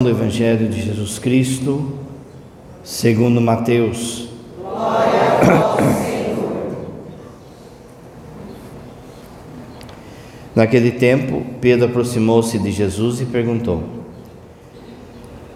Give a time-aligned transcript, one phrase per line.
[0.00, 1.98] do Evangelho de Jesus Cristo,
[2.84, 4.28] segundo Mateus.
[10.54, 13.82] Naquele tempo, Pedro aproximou-se de Jesus e perguntou: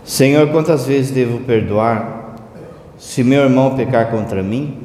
[0.02, 2.34] Senhor, quantas vezes devo perdoar
[2.98, 4.76] se meu irmão pecar contra mim?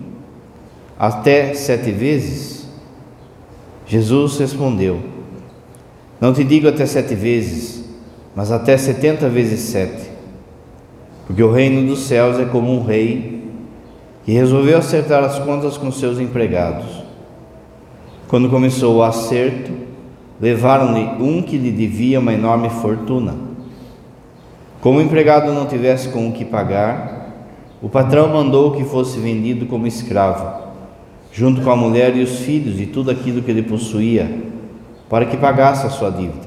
[0.99, 2.69] Até sete vezes?
[3.87, 5.01] Jesus respondeu:
[6.21, 7.76] Não te digo até sete vezes
[8.37, 10.11] mas até setenta vezes sete.
[11.25, 13.49] Porque o reino dos céus é como um rei
[14.23, 16.85] que resolveu acertar as contas com seus empregados.
[18.27, 19.71] Quando começou o acerto,
[20.39, 23.33] levaram-lhe um que lhe devia uma enorme fortuna.
[24.81, 27.33] Como o empregado não tivesse com o que pagar,
[27.81, 30.75] o patrão mandou que fosse vendido como escravo,
[31.33, 34.29] junto com a mulher e os filhos e tudo aquilo que ele possuía,
[35.09, 36.46] para que pagasse a sua dívida.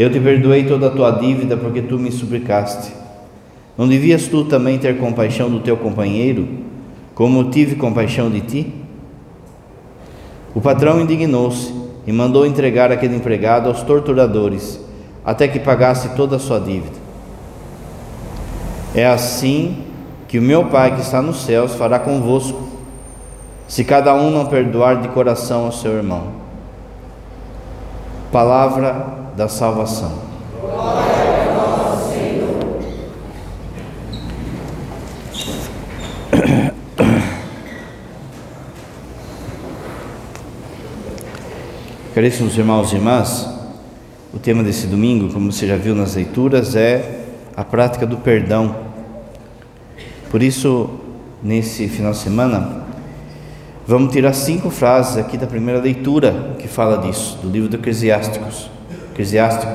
[0.00, 2.90] eu te perdoei toda a tua dívida porque tu me suplicaste.
[3.76, 6.48] Não devias tu também ter compaixão do teu companheiro,
[7.14, 8.74] como tive compaixão de ti?
[10.54, 11.74] O patrão indignou-se
[12.06, 14.80] e mandou entregar aquele empregado aos torturadores,
[15.22, 16.96] até que pagasse toda a sua dívida.
[18.94, 19.84] É assim
[20.28, 22.70] que o meu Pai que está nos céus fará convosco,
[23.68, 26.28] se cada um não perdoar de coração ao seu irmão.
[28.32, 30.12] Palavra da salvação.
[30.60, 32.60] Glória a nós, Senhor.
[42.14, 43.48] Caríssimos irmãos e irmãs,
[44.34, 47.24] o tema desse domingo, como você já viu nas leituras, é
[47.56, 48.76] a prática do perdão.
[50.30, 51.00] Por isso,
[51.42, 52.84] nesse final de semana,
[53.86, 58.79] vamos tirar cinco frases aqui da primeira leitura que fala disso, do livro do Eclesiásticos.
[59.20, 59.70] Eclesiástico,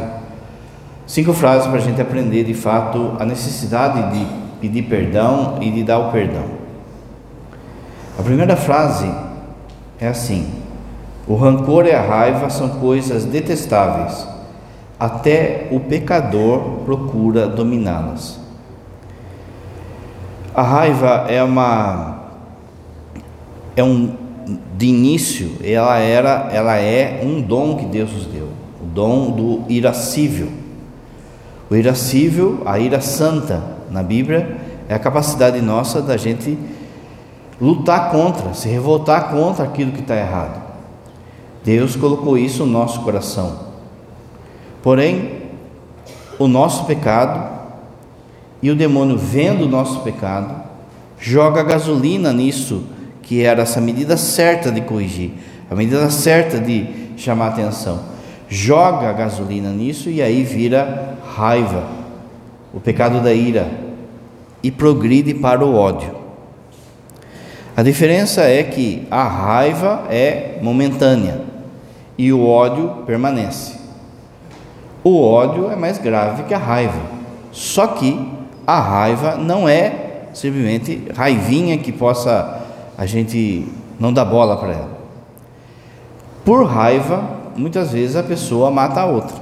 [1.06, 4.26] cinco frases para a gente aprender de fato a necessidade de
[4.60, 6.46] pedir perdão e de dar o perdão.
[8.18, 9.08] A primeira frase
[10.00, 10.52] é assim:
[11.28, 14.28] o rancor e a raiva são coisas detestáveis,
[15.00, 18.40] até o pecador procura dominá-las.
[20.56, 22.16] A raiva é uma
[23.76, 24.12] é um
[24.76, 28.35] de início, ela era, ela é um dom que Deus nos deu
[28.96, 30.48] dom do irascível.
[31.70, 33.62] O irascível, a ira santa
[33.92, 34.58] na Bíblia,
[34.88, 36.58] é a capacidade nossa da gente
[37.60, 40.64] lutar contra, se revoltar contra aquilo que está errado.
[41.64, 43.60] Deus colocou isso no nosso coração.
[44.82, 45.42] Porém,
[46.40, 47.54] o nosso pecado
[48.62, 50.64] e o demônio vendo o nosso pecado,
[51.20, 52.84] joga gasolina nisso,
[53.22, 55.32] que era essa medida certa de corrigir,
[55.70, 58.15] a medida certa de chamar atenção
[58.48, 61.84] joga gasolina nisso e aí vira raiva,
[62.74, 63.70] o pecado da ira,
[64.62, 66.16] e progride para o ódio.
[67.78, 71.42] A diferença é que a raiva é momentânea
[72.18, 73.76] e o ódio permanece.
[75.04, 77.02] O ódio é mais grave que a raiva,
[77.52, 78.32] só que
[78.66, 82.62] a raiva não é simplesmente raivinha que possa
[82.98, 83.68] a gente
[84.00, 84.90] não dar bola para ela.
[86.44, 87.24] Por raiva,
[87.56, 89.38] muitas vezes a pessoa mata a outra.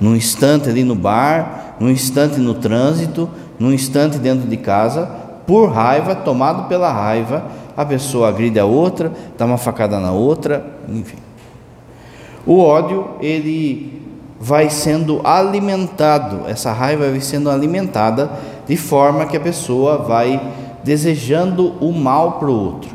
[0.00, 3.28] Num instante ali no bar, num instante no trânsito,
[3.58, 5.08] num instante dentro de casa,
[5.46, 7.44] por raiva, tomado pela raiva,
[7.76, 11.18] a pessoa agride a outra, dá uma facada na outra, enfim.
[12.46, 14.02] O ódio, ele
[14.40, 18.30] vai sendo alimentado, essa raiva vai sendo alimentada
[18.66, 20.40] de forma que a pessoa vai
[20.82, 22.93] desejando o mal para o outro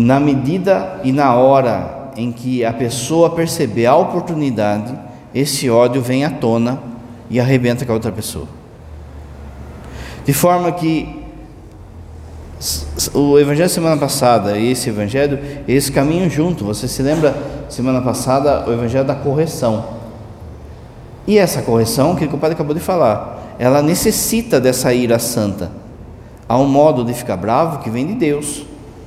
[0.00, 4.92] na medida e na hora em que a pessoa perceber a oportunidade,
[5.34, 6.80] esse ódio vem à tona
[7.28, 8.46] e arrebenta com a outra pessoa.
[10.24, 11.20] De forma que
[13.14, 16.64] o evangelho da semana passada e esse evangelho, eles caminham junto.
[16.64, 17.34] Você se lembra,
[17.68, 19.84] semana passada, o evangelho da correção.
[21.26, 25.70] E essa correção, que o padre acabou de falar, ela necessita dessa ira santa.
[26.48, 28.64] Há um modo de ficar bravo que vem de Deus.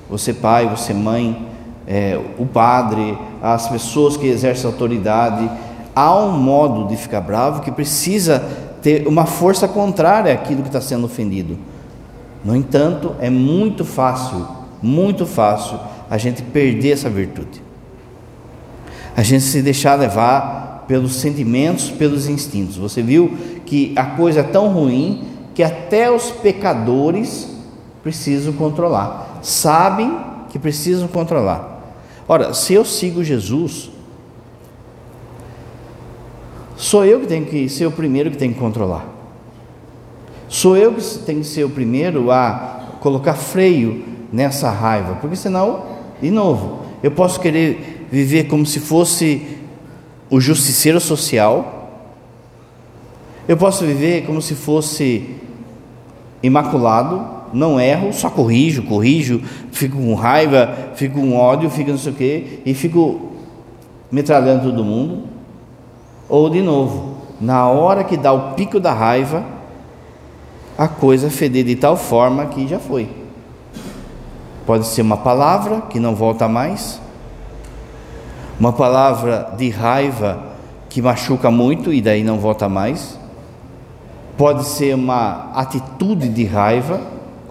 [0.09, 1.47] Você pai, você mãe,
[1.88, 5.50] é, o padre, as pessoas que exercem autoridade.
[5.95, 8.44] Há um modo de ficar bravo que precisa
[8.81, 11.57] ter uma força contrária àquilo que está sendo ofendido.
[12.44, 14.45] No entanto, é muito fácil,
[14.81, 15.79] muito fácil
[16.09, 17.61] a gente perder essa virtude.
[19.15, 22.77] A gente se deixar levar pelos sentimentos, pelos instintos.
[22.77, 25.23] Você viu que a coisa é tão ruim
[25.53, 27.47] que até os pecadores
[28.01, 29.32] precisam controlar.
[29.44, 30.18] Sabem
[30.50, 31.81] que precisam controlar.
[32.28, 33.92] Ora, se eu sigo Jesus,
[36.78, 39.06] sou eu que tenho que ser o primeiro que tem que controlar.
[40.48, 45.84] Sou eu que tenho que ser o primeiro a colocar freio nessa raiva, porque senão,
[46.22, 49.57] de novo, eu posso querer viver como se fosse
[50.30, 52.07] o justiceiro social,
[53.48, 55.36] eu posso viver como se fosse
[56.42, 59.41] imaculado, não erro, só corrijo, corrijo,
[59.71, 63.31] fico com raiva, fico com ódio, fico não sei o quê, e fico
[64.11, 65.23] metralhando todo mundo.
[66.27, 69.44] Ou de novo, na hora que dá o pico da raiva,
[70.77, 73.07] a coisa feder de tal forma que já foi.
[74.65, 77.00] Pode ser uma palavra que não volta mais,
[78.59, 80.53] uma palavra de raiva
[80.89, 83.19] que machuca muito e daí não volta mais.
[84.38, 87.01] Pode ser uma atitude de raiva,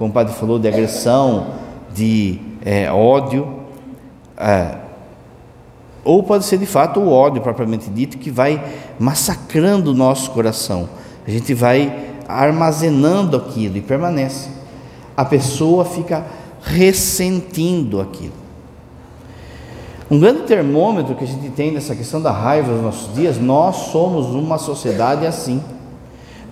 [0.02, 1.46] como o padre falou, de agressão,
[1.94, 3.46] de é, ódio.
[4.36, 4.74] É,
[6.04, 8.60] ou pode ser de fato o ódio propriamente dito que vai
[8.98, 10.88] massacrando o nosso coração.
[11.24, 14.50] A gente vai armazenando aquilo e permanece.
[15.16, 16.26] A pessoa fica
[16.60, 18.34] ressentindo aquilo.
[20.10, 23.76] Um grande termômetro que a gente tem nessa questão da raiva nos nossos dias, nós
[23.92, 25.62] somos uma sociedade assim.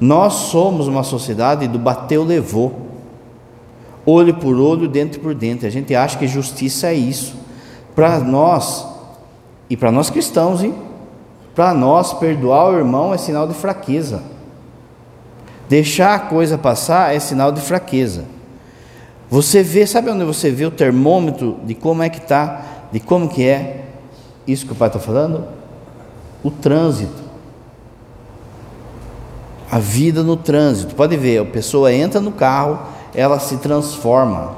[0.00, 2.89] Nós somos uma sociedade do bateu, levou.
[4.10, 5.66] Olho por olho, dente por dente.
[5.66, 7.36] A gente acha que justiça é isso.
[7.94, 8.86] Para nós,
[9.68, 10.74] e para nós cristãos, hein?
[11.54, 14.22] para nós, perdoar o irmão é sinal de fraqueza.
[15.68, 18.24] Deixar a coisa passar é sinal de fraqueza.
[19.28, 23.28] Você vê, sabe onde você vê o termômetro de como é que está, de como
[23.28, 23.84] que é
[24.46, 25.44] isso que o pai está falando?
[26.42, 27.22] O trânsito.
[29.70, 30.96] A vida no trânsito.
[30.96, 32.80] Pode ver, a pessoa entra no carro,
[33.14, 34.52] ela se transforma.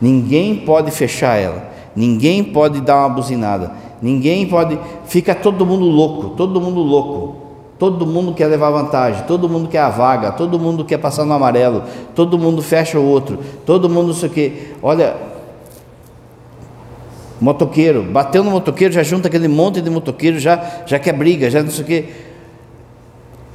[0.00, 1.70] Ninguém pode fechar ela.
[1.94, 3.72] Ninguém pode dar uma buzinada.
[4.00, 4.78] Ninguém pode.
[5.04, 7.36] Fica todo mundo louco, todo mundo louco.
[7.78, 11.32] Todo mundo quer levar vantagem, todo mundo quer a vaga, todo mundo quer passar no
[11.32, 11.82] amarelo,
[12.14, 14.52] todo mundo fecha o outro, todo mundo não sei o quê.
[14.80, 15.16] Olha,
[17.40, 21.60] motoqueiro, bateu no motoqueiro, já junta aquele monte de motoqueiro, já, já quer briga, já
[21.60, 22.08] não sei o quê.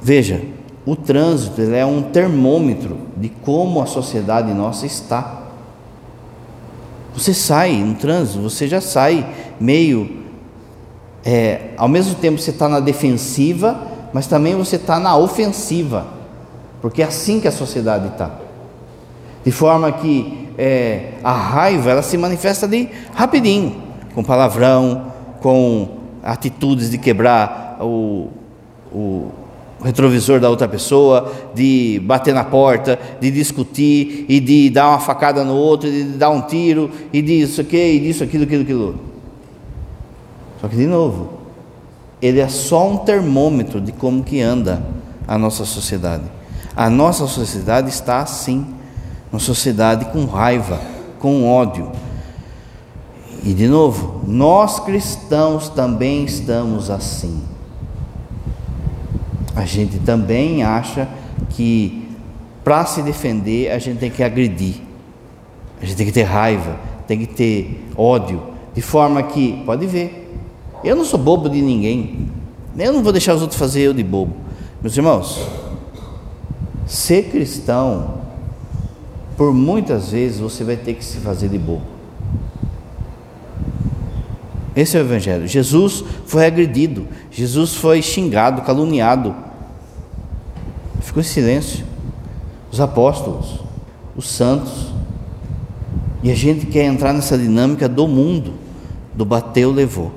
[0.02, 0.42] Veja,
[0.88, 5.42] o trânsito é um termômetro de como a sociedade nossa está.
[7.12, 9.28] Você sai no trânsito, você já sai
[9.60, 10.24] meio.
[11.22, 13.78] É, ao mesmo tempo você está na defensiva,
[14.14, 16.06] mas também você está na ofensiva,
[16.80, 18.30] porque é assim que a sociedade está.
[19.44, 23.76] De forma que é, a raiva ela se manifesta de rapidinho,
[24.14, 25.12] com palavrão,
[25.42, 28.28] com atitudes de quebrar o,
[28.90, 29.30] o
[29.82, 35.44] retrovisor da outra pessoa, de bater na porta, de discutir e de dar uma facada
[35.44, 39.00] no outro, de dar um tiro e disso aqui, e disso, aquilo, aquilo, aquilo.
[40.60, 41.38] Só que de novo,
[42.20, 44.82] ele é só um termômetro de como que anda
[45.26, 46.24] a nossa sociedade.
[46.74, 48.66] A nossa sociedade está assim,
[49.32, 50.80] uma sociedade com raiva,
[51.20, 51.90] com ódio.
[53.44, 57.40] E de novo, nós cristãos também estamos assim.
[59.58, 61.08] A gente também acha
[61.50, 62.08] que
[62.62, 64.76] para se defender a gente tem que agredir,
[65.82, 66.76] a gente tem que ter raiva,
[67.08, 68.40] tem que ter ódio,
[68.72, 70.32] de forma que, pode ver,
[70.84, 72.28] eu não sou bobo de ninguém.
[72.78, 74.32] Eu não vou deixar os outros fazer eu de bobo.
[74.80, 75.44] Meus irmãos,
[76.86, 78.20] ser cristão,
[79.36, 81.82] por muitas vezes você vai ter que se fazer de bobo.
[84.76, 85.48] Esse é o Evangelho.
[85.48, 89.47] Jesus foi agredido, Jesus foi xingado, caluniado.
[91.08, 91.86] Ficou em silêncio.
[92.70, 93.60] Os apóstolos,
[94.14, 94.88] os santos.
[96.22, 98.52] E a gente quer entrar nessa dinâmica do mundo,
[99.14, 100.12] do bateu, levou.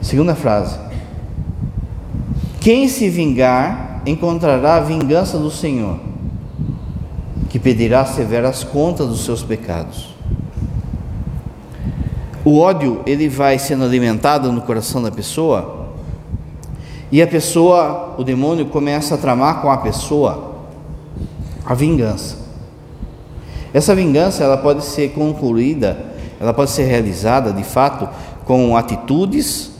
[0.00, 0.78] Segunda frase.
[2.62, 6.00] Quem se vingar encontrará a vingança do Senhor,
[7.50, 10.14] que pedirá severas contas dos seus pecados.
[12.42, 15.81] O ódio, ele vai sendo alimentado no coração da pessoa,
[17.12, 20.54] e a pessoa, o demônio começa a tramar com a pessoa
[21.62, 22.38] a vingança.
[23.74, 26.06] Essa vingança, ela pode ser concluída,
[26.40, 28.08] ela pode ser realizada, de fato,
[28.46, 29.72] com atitudes,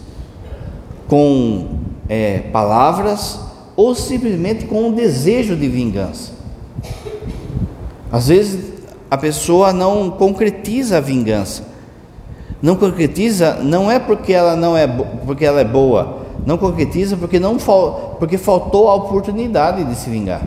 [1.09, 3.41] com é, palavras
[3.75, 6.33] ou simplesmente com um desejo de vingança.
[8.13, 8.73] Às vezes
[9.11, 11.65] a pessoa não concretiza a vingança.
[12.61, 17.39] Não concretiza não é porque ela não é porque ela é boa, não concretiza porque
[17.39, 17.57] não
[18.19, 20.43] porque faltou a oportunidade de se vingar.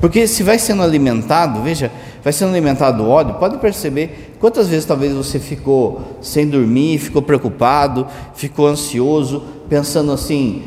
[0.00, 1.90] Porque se vai sendo alimentado, veja,
[2.22, 7.22] vai sendo alimentado o ódio, pode perceber quantas vezes talvez você ficou sem dormir, ficou
[7.22, 10.62] preocupado, ficou ansioso, pensando assim: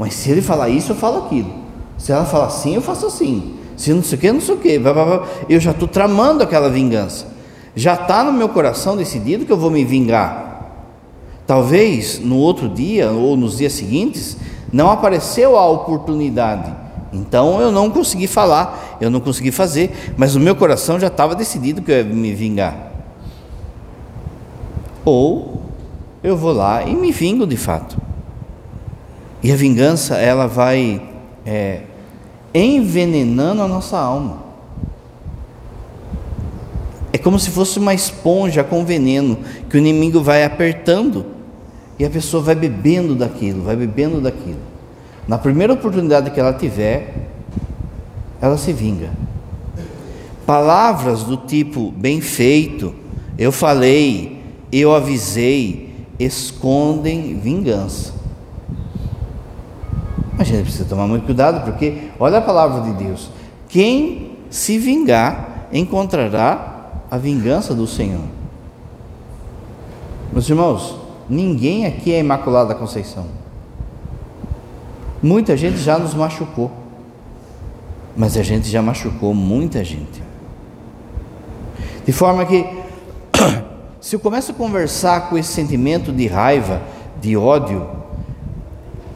[0.00, 1.52] mas se ele falar isso, eu falo aquilo.
[1.98, 3.56] Se ela falar assim, eu faço assim.
[3.76, 4.80] Se não sei o que, não sei o que.
[5.46, 7.26] Eu já estou tramando aquela vingança.
[7.76, 10.49] Já está no meu coração decidido que eu vou me vingar.
[11.50, 14.36] Talvez no outro dia ou nos dias seguintes
[14.72, 16.80] não apareceu a oportunidade
[17.12, 21.34] então eu não consegui falar, eu não consegui fazer, mas o meu coração já estava
[21.34, 22.92] decidido que eu ia me vingar.
[25.04, 25.62] Ou
[26.22, 27.96] eu vou lá e me vingo de fato.
[29.42, 31.02] E a vingança, ela vai
[31.44, 31.80] é,
[32.54, 34.50] envenenando a nossa alma.
[37.12, 39.38] É como se fosse uma esponja com veneno
[39.68, 41.39] que o inimigo vai apertando
[42.00, 44.62] e a pessoa vai bebendo daquilo, vai bebendo daquilo.
[45.28, 47.28] Na primeira oportunidade que ela tiver,
[48.40, 49.10] ela se vinga.
[50.46, 52.94] Palavras do tipo bem feito,
[53.36, 54.42] eu falei,
[54.72, 58.14] eu avisei, escondem vingança.
[60.38, 63.28] A gente precisa tomar muito cuidado, porque olha a palavra de Deus:
[63.68, 68.24] quem se vingar encontrará a vingança do Senhor.
[70.32, 70.99] Meus irmãos,
[71.30, 73.26] ninguém aqui é imaculado da Conceição.
[75.22, 76.70] Muita gente já nos machucou,
[78.16, 80.22] mas a gente já machucou muita gente.
[82.04, 82.66] De forma que,
[84.00, 86.82] se eu começo a conversar com esse sentimento de raiva,
[87.20, 87.86] de ódio,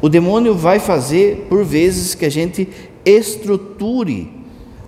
[0.00, 2.68] o demônio vai fazer, por vezes, que a gente
[3.04, 4.30] estruture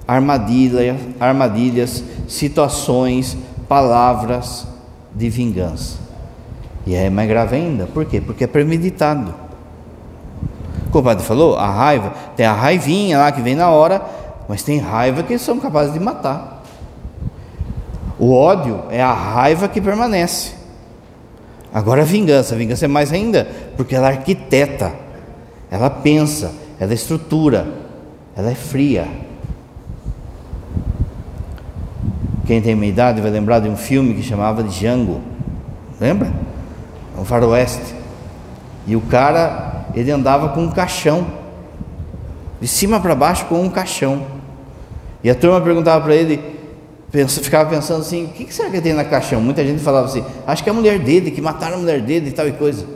[0.07, 3.37] armadilha, armadilhas, situações,
[3.69, 4.67] palavras
[5.15, 6.06] de vingança.
[6.87, 8.21] E é mais grave ainda, por quê?
[8.21, 9.35] Porque é premeditado.
[10.91, 14.01] Como o padre falou, a raiva, tem a raivinha lá que vem na hora,
[14.49, 16.63] mas tem raiva que são capazes de matar.
[18.19, 20.55] O ódio é a raiva que permanece.
[21.75, 24.93] Agora a vingança, a vingança é mais ainda, porque ela arquiteta,
[25.71, 27.67] ela pensa, ela estrutura,
[28.37, 29.07] ela é fria.
[32.47, 35.21] Quem tem uma idade vai lembrar de um filme que chamava Django.
[36.01, 36.33] Lembra?
[37.19, 37.95] Um faroeste.
[38.87, 41.27] E o cara ele andava com um caixão,
[42.61, 44.27] de cima para baixo com um caixão.
[45.25, 46.39] E a turma perguntava para ele,
[47.11, 49.41] pensa, ficava pensando assim: o que será que tem na caixão?
[49.41, 52.29] Muita gente falava assim: acho que é a mulher dele, que mataram a mulher dele
[52.29, 52.87] e tal e coisa.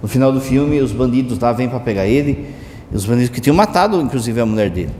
[0.00, 2.54] No final do filme, os bandidos lá vêm para pegar ele,
[2.92, 4.92] os bandidos que tinham matado, inclusive, a mulher dele.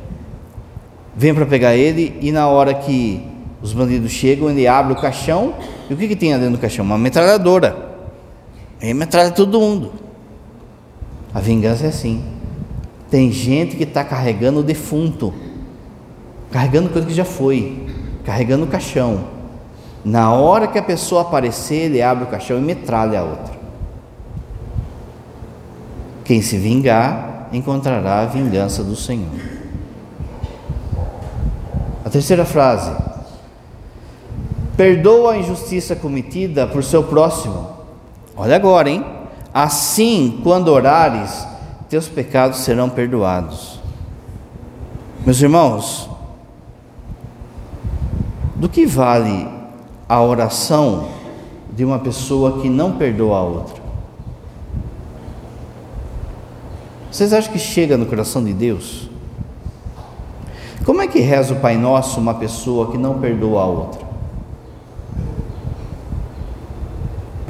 [1.16, 3.22] Vêm para pegar ele e na hora que
[3.62, 5.54] os bandidos chegam, ele abre o caixão
[5.88, 6.84] e o que, que tem dentro do caixão?
[6.84, 7.89] Uma metralhadora.
[8.80, 9.92] Aí metralha todo mundo.
[11.34, 12.24] A vingança é assim.
[13.10, 15.34] Tem gente que está carregando o defunto,
[16.50, 17.86] carregando coisa que já foi,
[18.24, 19.24] carregando o caixão.
[20.04, 23.60] Na hora que a pessoa aparecer, ele abre o caixão e metralha a outra.
[26.24, 29.28] Quem se vingar encontrará a vingança do Senhor.
[32.04, 32.92] A terceira frase:
[34.76, 37.79] perdoa a injustiça cometida por seu próximo.
[38.40, 39.04] Olha agora, hein?
[39.52, 41.46] Assim, quando orares,
[41.90, 43.78] teus pecados serão perdoados.
[45.26, 46.08] Meus irmãos,
[48.56, 49.46] do que vale
[50.08, 51.08] a oração
[51.76, 53.82] de uma pessoa que não perdoa a outra?
[57.12, 59.10] Vocês acham que chega no coração de Deus?
[60.86, 64.09] Como é que reza o Pai Nosso uma pessoa que não perdoa a outra?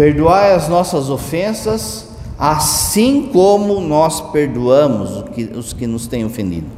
[0.00, 6.68] Perdoai as nossas ofensas, assim como nós perdoamos os que, os que nos têm ofendido.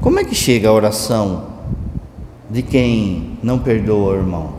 [0.00, 1.44] Como é que chega a oração
[2.50, 4.54] de quem não perdoa o irmão?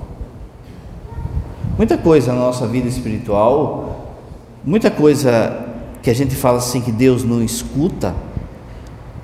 [1.77, 4.15] Muita coisa na nossa vida espiritual,
[4.63, 5.65] muita coisa
[6.01, 8.15] que a gente fala assim que Deus não escuta,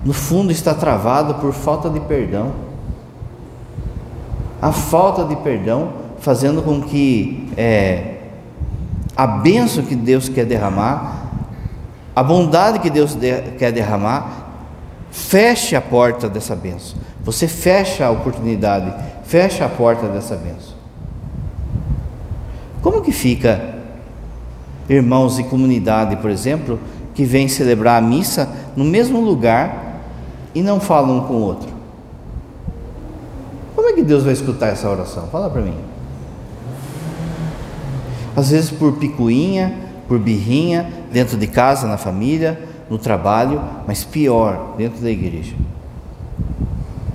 [0.03, 2.51] no fundo está travado por falta de perdão.
[4.62, 8.12] A falta de perdão fazendo com que é,
[9.15, 11.32] a bênção que Deus quer derramar,
[12.15, 14.43] a bondade que Deus de, quer derramar,
[15.12, 16.98] feche a porta dessa bênção.
[17.24, 18.93] Você fecha a oportunidade,
[19.24, 20.74] fecha a porta dessa bênção.
[22.82, 23.75] Como que fica
[24.89, 26.79] irmãos e comunidade, por exemplo,
[27.13, 30.01] que vêm celebrar a missa no mesmo lugar
[30.53, 31.70] e não falam um com o outro?
[33.75, 35.27] Como é que Deus vai escutar essa oração?
[35.27, 35.92] Fala para mim.
[38.36, 39.74] Às vezes por picuinha,
[40.08, 42.60] por birrinha, dentro de casa, na família,
[42.90, 45.56] no trabalho, mas pior, dentro da igreja.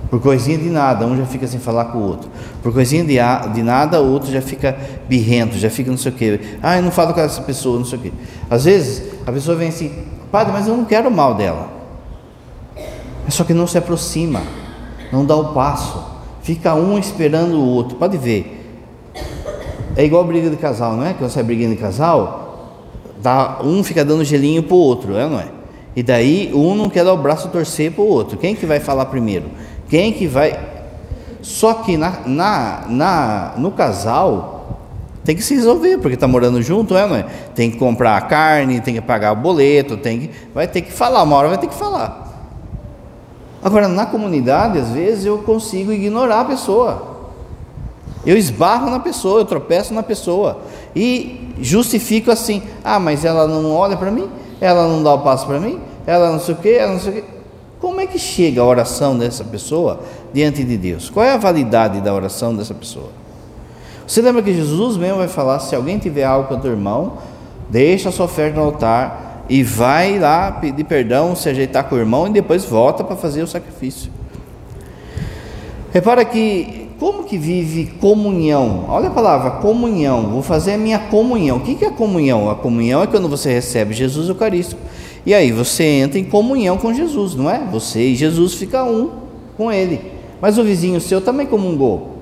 [0.09, 2.29] Por coisinha de nada, um já fica sem falar com o outro.
[2.63, 3.17] Por coisinha de,
[3.53, 4.75] de nada, o outro já fica
[5.07, 6.39] birrento, já fica não sei o quê.
[6.63, 8.11] Ah, eu não falo com essa pessoa, não sei o quê.
[8.49, 9.91] Às vezes, a pessoa vem assim,
[10.31, 11.69] padre, mas eu não quero o mal dela.
[13.27, 14.41] É só que não se aproxima,
[15.11, 16.03] não dá o passo.
[16.41, 17.95] Fica um esperando o outro.
[17.95, 18.58] Pode ver.
[19.99, 21.13] É igual briga de casal, não é?
[21.13, 22.77] Quando é brigando de casal,
[23.21, 25.47] dá, um fica dando gelinho pro outro, é, não é?
[25.93, 28.37] E daí um não quer dar o braço torcer pro outro.
[28.37, 29.47] Quem que vai falar primeiro?
[29.89, 30.57] Quem que vai.
[31.41, 34.79] Só que na, na, na, no casal
[35.25, 37.25] tem que se resolver, porque está morando junto, é, não é?
[37.53, 40.93] Tem que comprar a carne, tem que pagar o boleto, tem que, vai ter que
[40.93, 42.55] falar, uma hora vai ter que falar.
[43.61, 47.08] Agora, na comunidade, às vezes eu consigo ignorar a pessoa.
[48.29, 50.59] Eu esbarro na pessoa, eu tropeço na pessoa
[50.95, 54.29] e justifico assim: ah, mas ela não olha para mim,
[54.61, 57.09] ela não dá o passo para mim, ela não sei o que, ela não sei
[57.09, 57.23] o que.
[57.79, 61.09] Como é que chega a oração dessa pessoa diante de Deus?
[61.09, 63.09] Qual é a validade da oração dessa pessoa?
[64.05, 67.13] Você lembra que Jesus mesmo vai falar: se alguém tiver algo com o irmão,
[67.67, 71.97] deixa a sua oferta no altar e vai lá pedir perdão, se ajeitar com o
[71.97, 74.11] irmão e depois volta para fazer o sacrifício.
[75.91, 78.85] Repara que como que vive comunhão?
[78.89, 80.23] Olha a palavra comunhão.
[80.23, 81.57] Vou fazer a minha comunhão.
[81.57, 82.49] O que é comunhão?
[82.49, 84.81] A comunhão é quando você recebe Jesus Eucarístico.
[85.25, 87.59] E aí você entra em comunhão com Jesus, não é?
[87.71, 89.11] Você e Jesus fica um
[89.55, 90.01] com ele.
[90.41, 92.17] Mas o vizinho seu também comungou.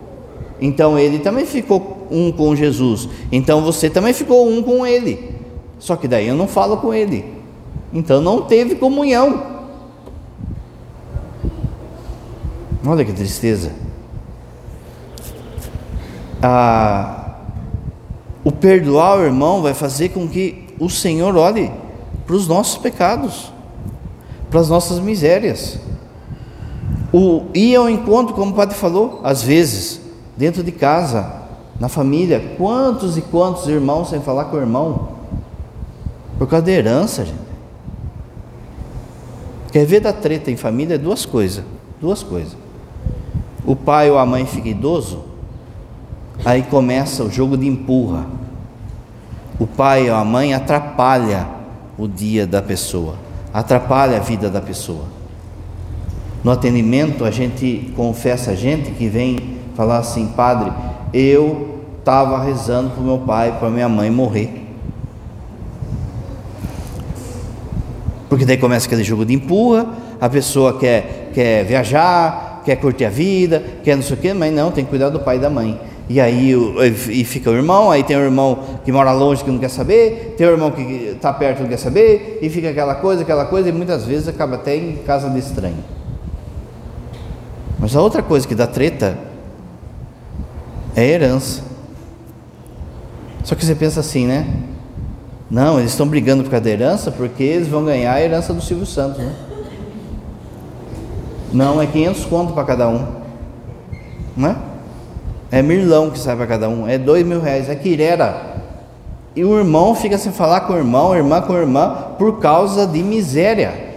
[0.62, 3.10] Então ele também ficou um com Jesus.
[3.32, 5.32] Então você também ficou um com ele.
[5.80, 7.26] Só que daí eu não falo com ele.
[7.92, 9.44] Então não teve comunhão.
[12.86, 13.87] Olha que tristeza.
[16.42, 17.36] Ah,
[18.44, 21.72] o perdoar o irmão vai fazer com que o Senhor olhe
[22.26, 23.52] para os nossos pecados,
[24.50, 25.80] para as nossas misérias.
[27.12, 30.02] O ir ao encontro, como o padre falou, às vezes,
[30.36, 31.34] dentro de casa,
[31.80, 35.10] na família, quantos e quantos irmãos sem falar com o irmão?
[36.38, 37.48] Por causa da herança, gente.
[39.72, 40.98] Quer ver da treta em família?
[40.98, 41.64] Duas coisas.
[42.00, 42.56] Duas coisas.
[43.66, 45.24] O pai ou a mãe fica idoso,
[46.46, 48.26] aí começa o jogo de empurra.
[49.60, 51.48] O pai ou a mãe atrapalha
[51.98, 53.16] o dia da pessoa,
[53.54, 55.06] atrapalha a vida da pessoa.
[56.44, 60.72] No atendimento, a gente confessa a gente que vem falar assim, padre,
[61.12, 64.66] eu estava rezando para meu pai, para minha mãe morrer.
[68.30, 69.88] Porque daí começa aquele jogo de empurra,
[70.20, 74.54] a pessoa quer, quer viajar, quer curtir a vida, quer não sei o quê, mas
[74.54, 75.80] não, tem que cuidar do pai e da mãe.
[76.10, 76.54] E aí
[77.10, 80.36] e fica o irmão, aí tem o irmão que mora longe que não quer saber,
[80.38, 80.82] tem o irmão que
[81.16, 84.28] está perto que não quer saber, e fica aquela coisa, aquela coisa, e muitas vezes
[84.28, 85.84] acaba até em casa de estranho.
[87.78, 89.18] Mas a outra coisa que dá treta
[90.96, 91.62] é herança.
[93.44, 94.48] Só que você pensa assim, né?
[95.50, 98.62] Não, eles estão brigando por causa da herança porque eles vão ganhar a herança do
[98.62, 99.34] Silvio Santos, né?
[101.54, 103.06] Não, é 500 conto para cada um.
[104.36, 104.56] Não é?
[105.52, 108.58] É mirlão que sai para cada um, é dois mil reais, é quirera.
[109.36, 113.04] E o irmão fica sem falar com o irmão, irmã com irmã, por causa de
[113.04, 113.88] miséria.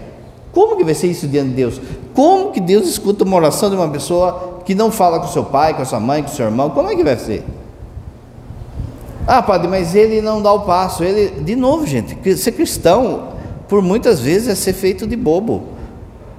[0.52, 1.80] Como que vai ser isso diante de Deus?
[2.14, 5.74] Como que Deus escuta uma oração de uma pessoa que não fala com seu pai,
[5.74, 6.70] com sua mãe, com seu irmão?
[6.70, 7.44] Como é que vai ser?
[9.26, 11.04] Ah, padre, mas ele não dá o passo.
[11.04, 13.28] Ele, de novo, gente, ser cristão,
[13.68, 15.62] por muitas vezes, é ser feito de bobo.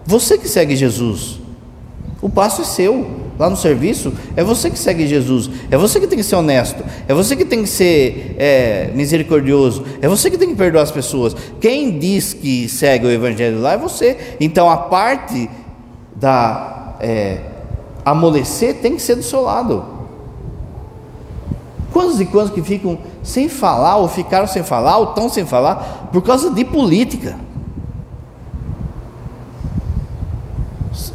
[0.06, 1.40] Você que segue Jesus,
[2.22, 6.06] o passo é seu lá no serviço, é você que segue Jesus, é você que
[6.06, 10.38] tem que ser honesto, é você que tem que ser é, misericordioso, é você que
[10.38, 11.36] tem que perdoar as pessoas.
[11.60, 14.36] Quem diz que segue o Evangelho lá é você.
[14.40, 15.50] Então a parte
[16.16, 17.40] da é,
[18.06, 19.86] amolecer tem que ser do seu lado.
[21.92, 26.10] Quantos e quantos que ficam sem falar, ou ficaram sem falar, ou estão sem falar,
[26.14, 27.40] por causa de política.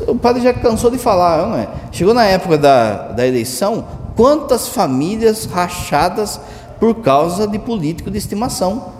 [0.07, 1.69] O padre já cansou de falar, não é?
[1.93, 6.41] Chegou na época da, da eleição, quantas famílias rachadas
[6.79, 8.97] por causa de político de estimação.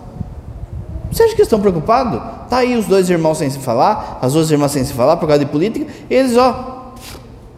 [1.11, 2.19] Você acha que estão preocupados?
[2.49, 5.27] Tá aí os dois irmãos sem se falar, as duas irmãs sem se falar por
[5.27, 6.93] causa de política, eles ó,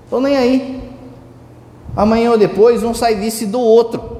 [0.04, 0.89] estão nem aí.
[1.95, 4.19] Amanhã ou depois um sai vice do outro.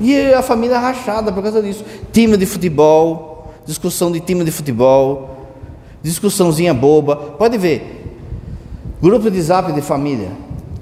[0.00, 1.84] E a família rachada por causa disso.
[2.12, 5.29] Time de futebol, discussão de time de futebol,
[6.02, 7.16] discussãozinha boba.
[7.16, 7.98] Pode ver.
[9.00, 10.30] Grupo de zap de família.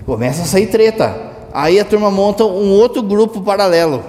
[0.05, 1.29] Começa a sair treta.
[1.53, 4.03] Aí a turma monta um outro grupo paralelo.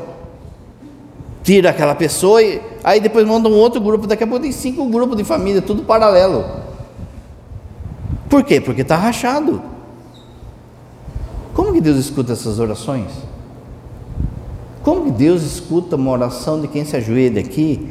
[1.43, 4.07] Tira aquela pessoa e aí depois monta um outro grupo.
[4.07, 6.45] Daqui a pouco tem cinco grupos de família, tudo paralelo.
[8.29, 8.61] Por quê?
[8.61, 9.61] Porque está rachado.
[11.53, 13.11] Como que Deus escuta essas orações?
[14.83, 17.89] Como que Deus escuta uma oração de quem se ajoelha aqui,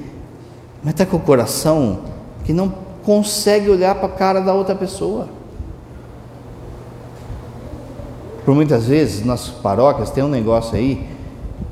[0.82, 2.00] mas está com o coração
[2.44, 2.72] que não
[3.08, 5.30] consegue olhar para a cara da outra pessoa?
[8.44, 11.08] Por muitas vezes, nas paróquias tem um negócio aí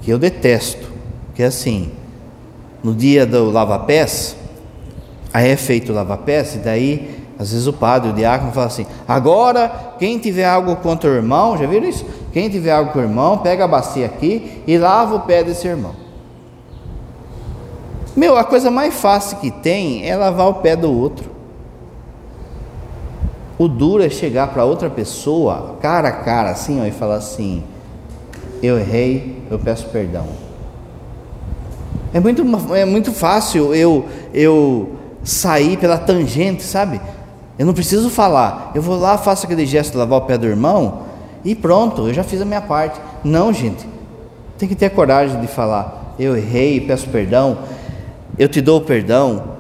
[0.01, 0.91] que eu detesto,
[1.35, 1.93] que é assim,
[2.83, 4.35] no dia do lava-pés,
[5.31, 8.87] aí é feito o lava-pés, e daí, às vezes o padre, o diácono fala assim,
[9.07, 12.07] agora, quem tiver algo contra o irmão, já viram isso?
[12.33, 15.69] Quem tiver algo com o irmão, pega a bacia aqui e lava o pé desse
[15.69, 16.06] irmão.
[18.17, 21.31] Meu, a coisa mais fácil que tem é lavar o pé do outro.
[23.59, 27.63] O duro é chegar para outra pessoa, cara a cara, assim, ó, e falar assim:
[28.63, 30.27] Eu errei, eu peço perdão.
[32.13, 32.43] É muito,
[32.75, 37.01] é muito fácil eu, eu sair pela tangente, sabe?
[37.59, 38.73] Eu não preciso falar.
[38.75, 41.03] Eu vou lá, faço aquele gesto de lavar o pé do irmão
[41.45, 43.01] e pronto, eu já fiz a minha parte.
[43.23, 43.87] Não, gente.
[44.59, 47.59] Tem que ter coragem de falar: Eu errei, peço perdão.
[48.39, 49.57] Eu te dou perdão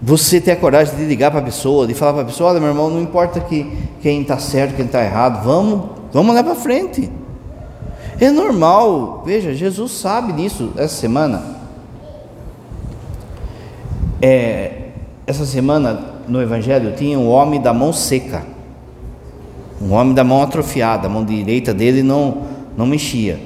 [0.00, 2.60] você ter a coragem de ligar para a pessoa, de falar para a pessoa: olha,
[2.60, 6.54] meu irmão, não importa que, quem está certo, quem está errado, vamos, vamos lá para
[6.54, 7.10] frente.
[8.20, 11.56] É normal, veja, Jesus sabe disso essa semana.
[14.20, 14.88] É,
[15.26, 18.44] essa semana no Evangelho tinha um homem da mão seca,
[19.80, 22.42] um homem da mão atrofiada, a mão direita dele não,
[22.76, 23.38] não mexia.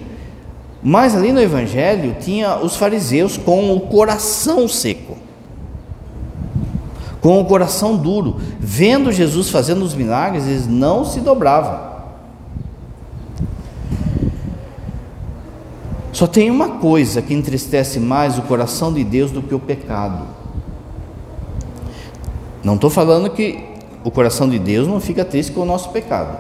[0.83, 5.16] Mas ali no Evangelho tinha os fariseus com o coração seco
[7.23, 11.92] com o coração duro, vendo Jesus fazendo os milagres, eles não se dobravam.
[16.12, 20.27] Só tem uma coisa que entristece mais o coração de Deus do que o pecado.
[22.62, 23.64] Não estou falando que
[24.05, 26.37] o coração de Deus não fica triste com o nosso pecado.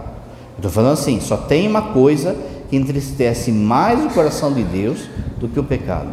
[0.56, 2.36] Estou falando assim: só tem uma coisa
[2.72, 5.06] que entristece mais o coração de Deus
[5.38, 6.08] do que o pecado: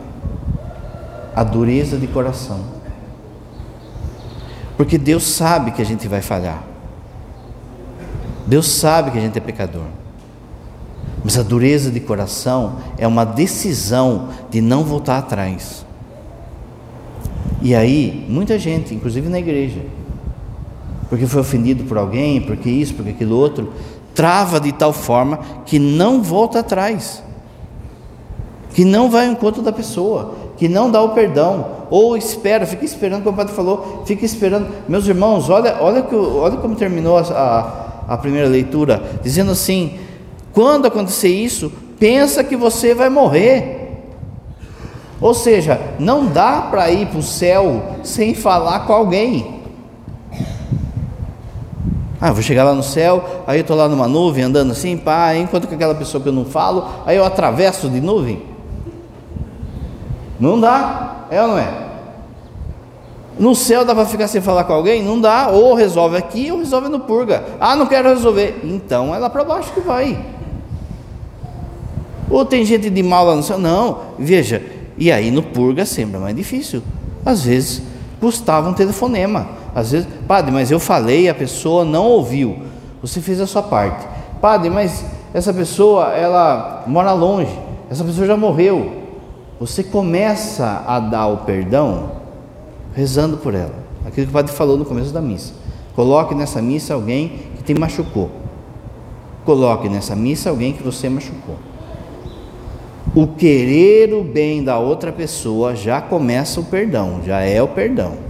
[1.33, 2.59] a dureza de coração.
[4.75, 6.61] Porque Deus sabe que a gente vai falhar.
[8.45, 9.85] Deus sabe que a gente é pecador.
[11.23, 15.85] Mas a dureza de coração é uma decisão de não voltar atrás.
[17.61, 19.81] E aí, muita gente, inclusive na igreja,
[21.09, 23.71] porque foi ofendido por alguém, porque isso, porque aquilo outro,
[24.19, 27.23] trava de tal forma que não volta atrás,
[28.73, 32.83] que não vai ao encontro da pessoa, que não dá o perdão, ou espera, fica
[32.83, 34.67] esperando, como o padre falou, fica esperando.
[34.89, 39.97] Meus irmãos, olha, olha, que, olha como terminou a, a, a primeira leitura, dizendo assim:
[40.51, 44.03] quando acontecer isso, pensa que você vai morrer.
[45.21, 49.58] Ou seja, não dá para ir para o céu sem falar com alguém.
[52.21, 55.33] Ah, vou chegar lá no céu, aí eu estou lá numa nuvem andando assim, pá,
[55.35, 58.43] enquanto que aquela pessoa que eu não falo, aí eu atravesso de nuvem.
[60.39, 61.25] Não dá.
[61.29, 61.89] É ou não é?
[63.37, 65.03] No céu dá para ficar sem falar com alguém?
[65.03, 65.49] Não dá.
[65.49, 67.43] Ou resolve aqui ou resolve no purga.
[67.59, 68.61] Ah, não quero resolver.
[68.63, 70.19] Então é lá para baixo que vai.
[72.29, 73.57] Ou tem gente de mal lá no céu?
[73.57, 73.99] Não.
[74.17, 74.61] Veja,
[74.97, 76.81] e aí no purga sempre é mais difícil.
[77.25, 77.81] Às vezes
[78.19, 79.58] custava um telefonema.
[79.73, 82.57] Às vezes, padre, mas eu falei, a pessoa não ouviu.
[83.01, 84.05] Você fez a sua parte.
[84.41, 87.57] Padre, mas essa pessoa, ela mora longe.
[87.89, 88.93] Essa pessoa já morreu.
[89.59, 92.11] Você começa a dar o perdão
[92.95, 93.75] rezando por ela.
[94.05, 95.53] Aquilo que o padre falou no começo da missa.
[95.95, 98.29] Coloque nessa missa alguém que te machucou.
[99.45, 101.55] Coloque nessa missa alguém que você machucou.
[103.15, 108.28] O querer o bem da outra pessoa já começa o perdão, já é o perdão.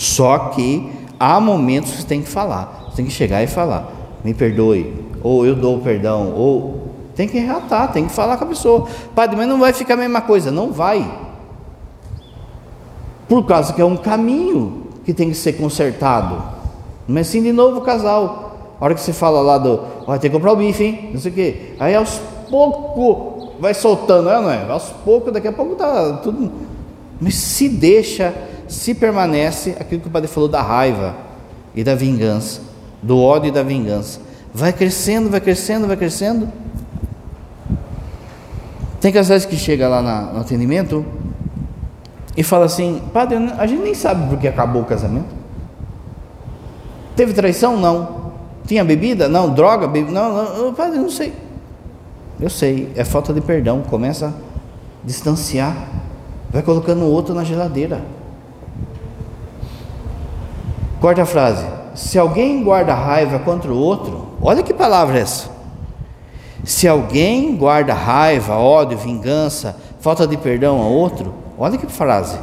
[0.00, 3.92] Só que há momentos que você tem que falar, você tem que chegar e falar:
[4.24, 8.46] me perdoe, ou eu dou perdão, ou Tem que reatar, tem que falar com a
[8.46, 8.88] pessoa.
[9.14, 10.50] Padre, mas não vai ficar a mesma coisa.
[10.50, 11.06] Não vai.
[13.28, 16.42] Por causa que é um caminho que tem que ser consertado.
[17.06, 18.78] Mas sim de novo casal.
[18.80, 21.10] A hora que você fala lá do, vai ter que comprar o bife, hein?
[21.12, 21.74] Não sei o quê.
[21.78, 24.66] Aí aos poucos vai soltando, é, não é?
[24.70, 26.50] Aos poucos, daqui a pouco tá tudo.
[27.20, 28.32] Mas se deixa,
[28.70, 31.16] se permanece aquilo que o padre falou da raiva
[31.74, 32.60] e da vingança,
[33.02, 34.20] do ódio e da vingança.
[34.54, 36.48] Vai crescendo, vai crescendo, vai crescendo.
[39.00, 41.04] Tem casais que chega lá na, no atendimento
[42.36, 45.34] e fala assim, padre, a gente nem sabe por que acabou o casamento.
[47.16, 47.76] Teve traição?
[47.76, 48.32] Não.
[48.66, 49.28] Tinha bebida?
[49.28, 49.52] Não.
[49.52, 49.88] Droga?
[49.88, 51.34] Não, não, padre, não sei.
[52.38, 53.82] Eu sei, é falta de perdão.
[53.82, 54.32] Começa a
[55.04, 55.76] distanciar,
[56.50, 58.00] vai colocando o outro na geladeira.
[61.00, 65.48] Quarta frase: se alguém guarda raiva contra o outro, olha que palavra é essa.
[66.62, 72.38] Se alguém guarda raiva, ódio, vingança, falta de perdão a outro, olha que frase.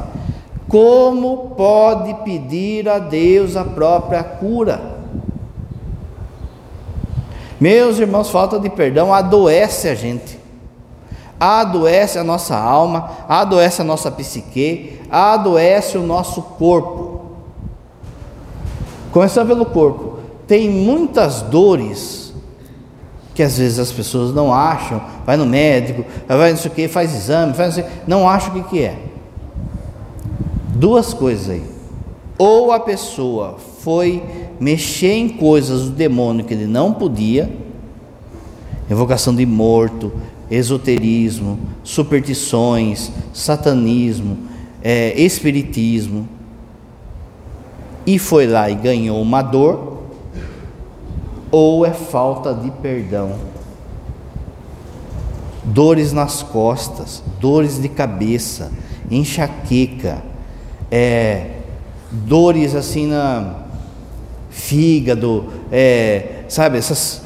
[0.68, 4.98] Como pode pedir a Deus a própria cura?
[7.60, 10.38] Meus irmãos, falta de perdão adoece a gente,
[11.40, 17.07] adoece a nossa alma, adoece a nossa psique, adoece o nosso corpo.
[19.12, 22.32] Começando pelo corpo, tem muitas dores
[23.34, 26.88] que às vezes as pessoas não acham, vai no médico, vai não sei o que,
[26.88, 28.98] faz exame, faz não, sei, não acha o que, que é.
[30.74, 31.62] Duas coisas aí.
[32.36, 34.22] Ou a pessoa foi
[34.58, 37.48] mexer em coisas do demônio que ele não podia,
[38.90, 40.12] evocação de morto,
[40.50, 44.36] esoterismo, superstições, satanismo,
[44.82, 46.28] é, espiritismo,
[48.08, 49.98] e foi lá e ganhou uma dor,
[51.50, 53.34] ou é falta de perdão.
[55.62, 58.72] Dores nas costas, dores de cabeça,
[59.10, 60.22] enxaqueca,
[60.90, 61.56] é,
[62.10, 63.56] dores assim na
[64.48, 67.20] fígado, é, sabe, essas.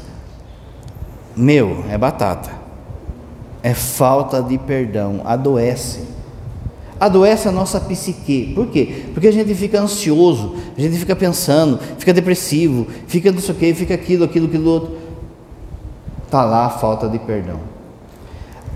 [1.37, 2.51] Meu, é batata.
[3.63, 6.01] É falta de perdão, adoece
[7.03, 8.53] adoece a nossa psique.
[8.55, 9.07] Por quê?
[9.13, 13.59] Porque a gente fica ansioso, a gente fica pensando, fica depressivo, fica não sei o
[13.59, 14.97] quê, fica aquilo, aquilo, aquilo outro.
[16.25, 17.59] Está lá a falta de perdão.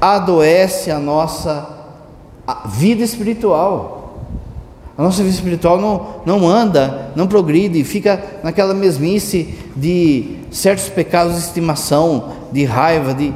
[0.01, 1.69] Adoece a nossa
[2.67, 4.25] vida espiritual.
[4.99, 11.35] A nossa vida espiritual não, não anda, não progride, fica naquela mesmice de certos pecados
[11.35, 13.33] de estimação, de raiva, de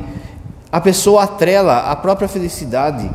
[0.72, 3.08] a pessoa atrela a própria felicidade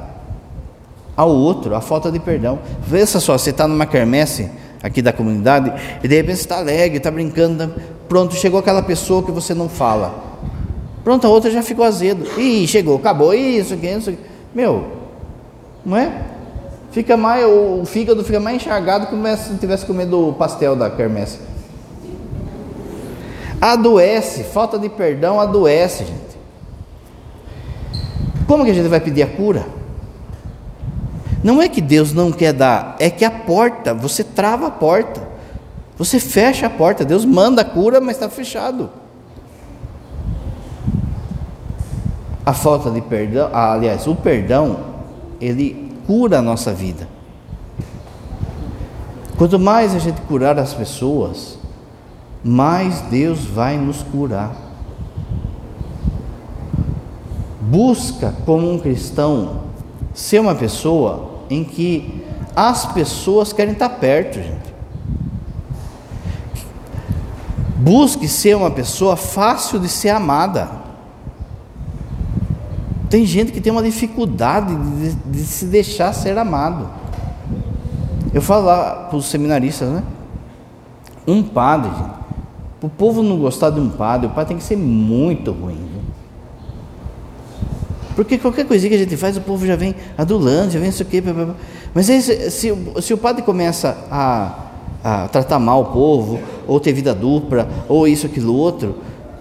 [1.16, 2.60] ao outro, a falta de perdão.
[2.86, 4.50] Veja só, você está numa quermesse
[4.84, 5.74] aqui da comunidade
[6.04, 7.74] e de repente você está alegre, está brincando,
[8.08, 10.24] pronto, chegou aquela pessoa que você não fala.
[11.04, 12.26] Pronto, a outra já ficou azedo.
[12.40, 14.14] Ih, chegou, acabou, isso aqui, isso.
[14.54, 14.86] Meu,
[15.86, 16.24] não é?
[16.92, 21.40] Fica mais, o fígado fica mais enxergado como se tivesse comido o pastel da quermesse.
[23.62, 26.38] Adoece, falta de perdão adoece, gente.
[28.48, 29.66] Como que a gente vai pedir a cura?
[31.46, 35.22] Não é que Deus não quer dar, é que a porta, você trava a porta,
[35.96, 37.06] você fecha a porta.
[37.06, 38.90] Deus manda a cura, mas está fechado.
[42.44, 44.80] A falta de perdão, aliás, o perdão,
[45.40, 47.08] ele cura a nossa vida.
[49.38, 51.60] Quanto mais a gente curar as pessoas,
[52.44, 54.56] mais Deus vai nos curar.
[57.62, 59.62] Busca como um cristão
[60.12, 62.24] ser uma pessoa em que
[62.56, 64.76] as pessoas querem estar perto, gente.
[67.78, 70.70] Busque ser uma pessoa fácil de ser amada.
[73.10, 76.90] Tem gente que tem uma dificuldade de, de se deixar ser amado.
[78.34, 80.04] Eu falo lá para os seminaristas, né?
[81.28, 81.92] Um padre,
[82.80, 85.95] para o povo não gostar de um padre, o padre tem que ser muito ruim.
[88.16, 91.04] Porque qualquer coisinha que a gente faz, o povo já vem adulando, já vem isso
[91.04, 91.22] aqui.
[91.94, 94.56] Mas aí, se, se, se o padre começa a,
[95.04, 98.96] a tratar mal o povo, ou ter vida dupla, ou isso, aquilo, outro,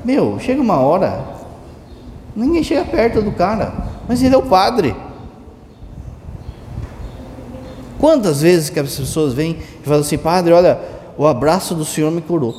[0.05, 1.25] meu, chega uma hora,
[2.35, 3.73] ninguém chega perto do cara,
[4.09, 4.95] mas ele é o padre.
[7.99, 10.79] Quantas vezes que as pessoas vêm e falam assim, padre, olha,
[11.17, 12.55] o abraço do Senhor me curou.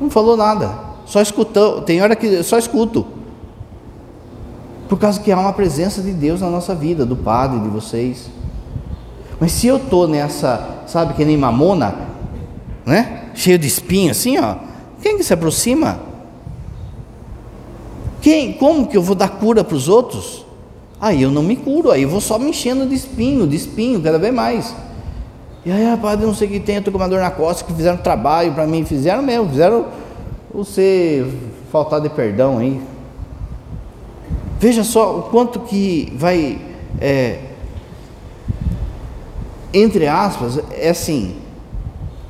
[0.00, 3.15] Não falou nada, só escutou, tem hora que só escuto.
[4.88, 8.28] Por causa que há uma presença de Deus na nossa vida, do Padre, de vocês.
[9.40, 11.94] Mas se eu estou nessa, sabe, que nem mamona,
[12.84, 13.30] né?
[13.34, 14.56] Cheio de espinho assim, ó.
[15.02, 15.98] Quem que se aproxima?
[18.20, 20.46] Quem, como que eu vou dar cura para os outros?
[21.00, 24.00] Aí eu não me curo, aí eu vou só me enchendo de espinho, de espinho,
[24.00, 24.74] cada vez mais.
[25.64, 27.64] E aí, rapaz, não sei o que tem, eu tô com uma dor na costa,
[27.64, 29.86] que fizeram trabalho para mim, fizeram mesmo, fizeram
[30.54, 31.26] você
[31.70, 32.80] faltar de perdão aí.
[34.58, 36.58] Veja só o quanto que vai,
[37.00, 37.40] é,
[39.72, 41.36] entre aspas, é assim,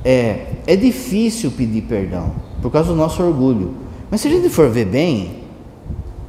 [0.03, 3.75] é, é difícil pedir perdão por causa do nosso orgulho.
[4.11, 5.43] Mas se a gente for ver bem,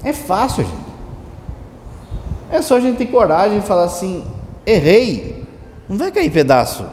[0.04, 0.88] é fácil, gente.
[2.50, 4.24] É só a gente ter coragem e falar assim:
[4.64, 5.44] errei,
[5.88, 6.84] não vai cair pedaço.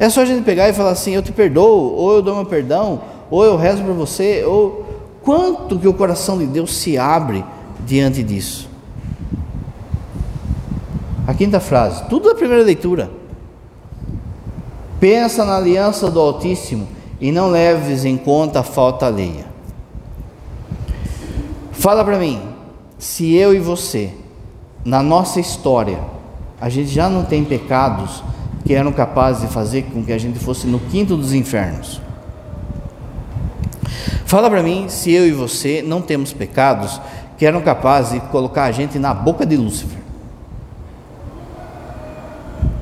[0.00, 2.46] É só a gente pegar e falar assim: eu te perdoo, ou eu dou meu
[2.46, 4.87] perdão, ou eu rezo por você, ou
[5.28, 7.44] quanto que o coração de Deus se abre
[7.84, 8.66] diante disso.
[11.26, 13.10] A quinta frase, tudo da primeira leitura.
[14.98, 16.88] Pensa na aliança do Altíssimo
[17.20, 19.44] e não leves em conta a falta alheia.
[21.72, 22.40] Fala para mim,
[22.98, 24.14] se eu e você,
[24.82, 26.00] na nossa história,
[26.58, 28.24] a gente já não tem pecados
[28.64, 32.00] que eram capazes de fazer com que a gente fosse no quinto dos infernos.
[34.28, 37.00] Fala para mim se eu e você não temos pecados
[37.38, 40.02] que eram capazes de colocar a gente na boca de Lúcifer.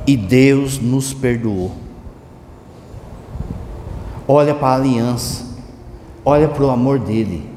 [0.04, 1.70] E Deus nos perdoou.
[4.26, 5.44] Olha para a aliança,
[6.24, 7.48] olha para o amor dele,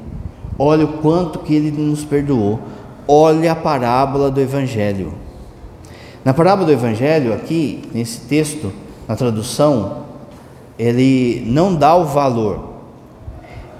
[0.56, 2.60] olha o quanto que ele nos perdoou.
[3.08, 5.12] Olha a parábola do Evangelho.
[6.24, 8.72] Na parábola do Evangelho, aqui, nesse texto,
[9.08, 10.04] na tradução,
[10.78, 12.69] ele não dá o valor.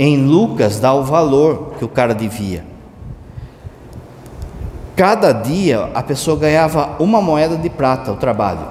[0.02, 2.64] Em Lucas, dá o valor que o cara devia.
[4.96, 8.66] Cada dia a pessoa ganhava uma moeda de prata, o trabalho.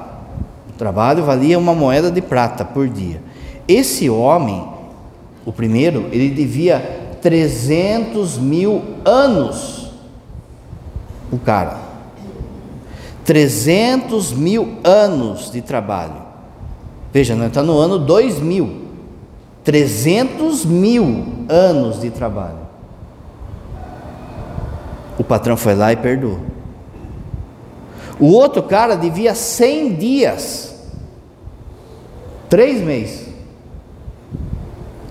[0.69, 3.21] O trabalho valia uma moeda de prata por dia.
[3.67, 4.67] Esse homem,
[5.45, 9.91] o primeiro, ele devia 300 mil anos.
[11.31, 11.77] O cara.
[13.23, 16.23] 300 mil anos de trabalho.
[17.13, 18.78] Veja, nós estamos no ano 2000.
[19.69, 22.57] 300 mil anos de trabalho.
[25.15, 26.39] O patrão foi lá e perdoou.
[28.19, 30.75] O outro cara devia 100 dias.
[32.49, 33.27] Três meses.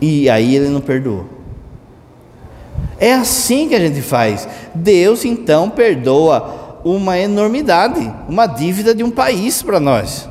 [0.00, 1.26] E aí ele não perdoou.
[2.98, 4.48] É assim que a gente faz.
[4.74, 10.28] Deus então perdoa uma enormidade, uma dívida de um país para nós.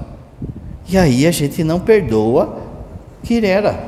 [0.86, 2.68] E aí a gente não perdoa
[3.24, 3.87] Quirera.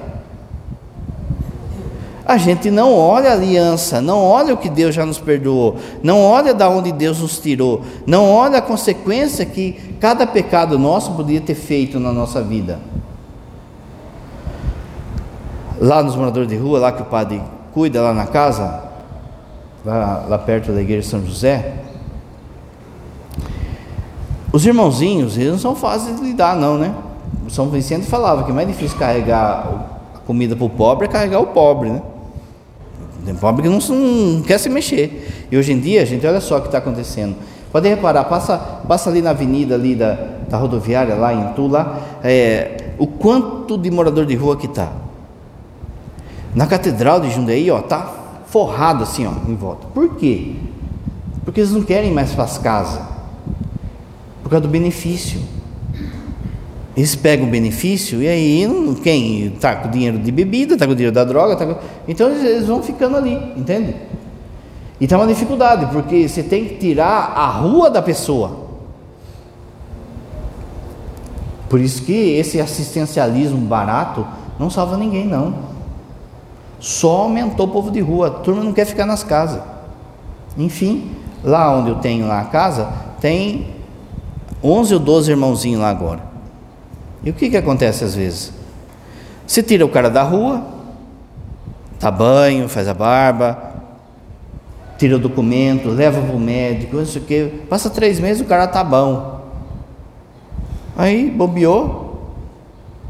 [2.30, 6.22] A gente não olha a aliança, não olha o que Deus já nos perdoou, não
[6.22, 11.42] olha da onde Deus nos tirou, não olha a consequência que cada pecado nosso poderia
[11.42, 12.80] ter feito na nossa vida
[15.80, 17.42] lá nos moradores de rua, lá que o padre
[17.74, 18.84] cuida lá na casa,
[19.84, 21.78] lá, lá perto da igreja de São José,
[24.54, 26.94] os irmãozinhos, eles não são fáceis de lidar, não, né?
[27.48, 29.68] O São Vicente falava que é mais difícil carregar
[30.14, 32.04] a comida para o pobre é carregar o pobre, né?
[33.30, 35.46] Tem pobre não, não, quer se mexer.
[35.52, 37.36] E hoje em dia, gente, olha só o que está acontecendo.
[37.72, 40.14] Pode reparar, passa, passa ali na avenida ali da,
[40.50, 44.92] da rodoviária, lá em Tula, é, o quanto de morador de rua que está.
[46.56, 48.12] Na catedral de Jundiaí, ó, tá
[48.48, 49.86] forrado assim, ó, em volta.
[49.94, 50.56] Por quê?
[51.46, 53.00] Porque eles não querem mais para as casas.
[54.42, 55.40] Por causa do benefício.
[57.00, 58.68] Eles pegam o benefício e aí
[59.02, 61.76] quem está com dinheiro de bebida, está com dinheiro da droga, tá com...
[62.06, 63.96] então eles vão ficando ali, entende?
[65.00, 68.68] E está uma dificuldade, porque você tem que tirar a rua da pessoa.
[71.70, 74.28] Por isso que esse assistencialismo barato
[74.60, 75.56] não salva ninguém, não.
[76.82, 79.62] Só aumentou o povo de rua, a turma não quer ficar nas casas.
[80.58, 81.12] Enfim,
[81.46, 82.90] lá onde eu tenho lá a casa,
[83.22, 83.68] tem
[84.62, 86.29] 11 ou 12 irmãozinhos lá agora.
[87.24, 88.54] E o que, que acontece às vezes?
[89.46, 90.64] Você tira o cara da rua,
[92.00, 93.58] dá banho, faz a barba,
[94.98, 97.54] tira o documento, leva para o médico, não sei o quê.
[97.70, 99.42] Passa três meses o cara tá bom.
[100.96, 102.36] Aí bobeou,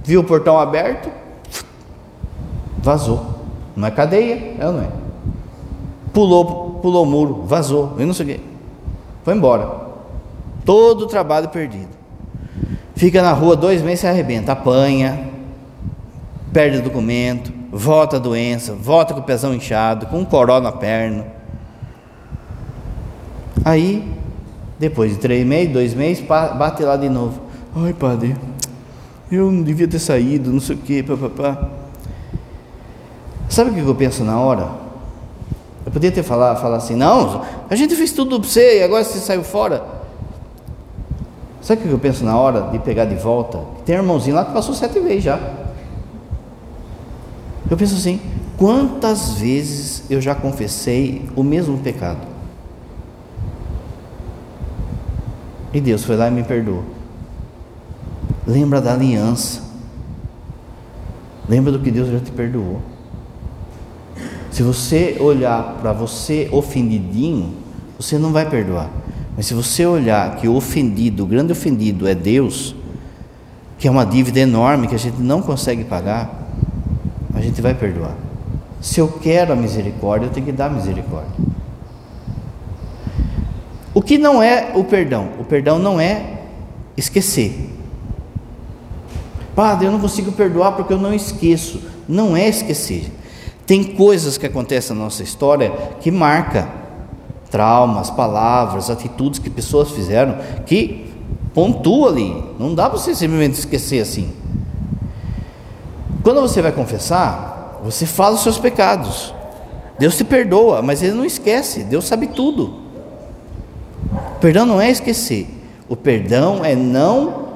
[0.03, 1.09] viu o portão aberto,
[2.77, 3.37] vazou.
[3.75, 4.89] Não é cadeia, é ou não é?
[6.13, 8.39] Pulou, pulou o muro, vazou, eu não sei o quê.
[9.23, 9.89] Foi embora.
[10.65, 11.98] Todo o trabalho perdido.
[12.99, 15.29] Fica na rua dois meses e arrebenta, apanha,
[16.51, 21.25] perde documento, volta a doença, volta com o pezão inchado, com um coró na perna.
[23.63, 24.05] Aí,
[24.77, 27.39] depois de três meses, dois meses, bate lá de novo.
[27.73, 28.35] Ai, padre,
[29.31, 31.69] eu não devia ter saído, não sei o que, papapá.
[33.47, 34.71] Sabe o que eu penso na hora?
[35.85, 39.05] Eu podia ter falado, falar assim, não, a gente fez tudo para você e agora
[39.05, 39.98] você saiu fora.
[41.69, 43.59] Sabe o que eu penso na hora de pegar de volta?
[43.85, 45.39] Tem um irmãozinho lá que passou sete vezes já.
[47.69, 48.19] Eu penso assim,
[48.57, 52.21] quantas vezes eu já confessei o mesmo pecado?
[55.71, 56.83] E Deus foi lá e me perdoou.
[58.47, 59.61] Lembra da aliança.
[61.47, 62.81] Lembra do que Deus já te perdoou.
[64.49, 67.53] Se você olhar para você ofendidinho,
[67.99, 68.89] você não vai perdoar.
[69.39, 72.75] Mas se você olhar que o ofendido, o grande ofendido é Deus,
[73.77, 76.45] que é uma dívida enorme que a gente não consegue pagar,
[77.33, 78.17] a gente vai perdoar.
[78.81, 81.31] Se eu quero a misericórdia, eu tenho que dar misericórdia.
[83.93, 85.29] O que não é o perdão?
[85.39, 86.41] O perdão não é
[86.97, 87.69] esquecer.
[89.55, 91.81] Padre, eu não consigo perdoar porque eu não esqueço.
[92.09, 93.09] Não é esquecer.
[93.65, 95.71] Tem coisas que acontecem na nossa história
[96.01, 96.78] que marca
[97.49, 101.11] traumas, palavras, atitudes que pessoas fizeram que
[101.53, 102.43] pontua ali.
[102.59, 104.31] Não dá para você simplesmente esquecer assim.
[106.23, 109.33] Quando você vai confessar, você fala os seus pecados.
[109.97, 111.83] Deus te perdoa, mas ele não esquece.
[111.83, 112.79] Deus sabe tudo.
[114.35, 115.47] O perdão não é esquecer.
[115.87, 117.49] O perdão é não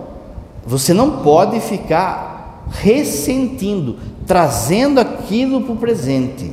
[0.65, 6.51] você não pode ficar ressentindo, trazendo aquilo para o presente.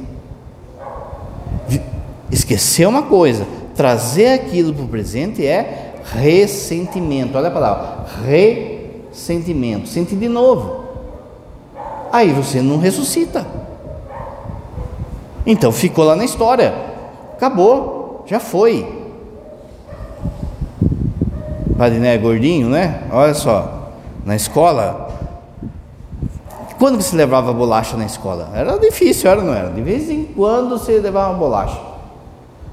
[2.31, 7.37] Esquecer uma coisa, trazer aquilo para o presente é ressentimento.
[7.37, 9.89] Olha a palavra, ressentimento.
[9.89, 10.85] Sentir de novo.
[12.12, 13.47] Aí você não ressuscita.
[15.47, 16.74] Então ficou lá na história.
[17.33, 19.01] Acabou, já foi.
[21.76, 23.05] Padre Né gordinho, né?
[23.11, 23.93] Olha só,
[24.24, 25.09] na escola,
[26.78, 28.51] quando que se levava bolacha na escola?
[28.55, 29.70] Era difícil, era não era?
[29.70, 31.89] De vez em quando você levava bolacha.